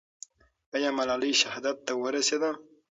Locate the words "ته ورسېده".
1.85-2.51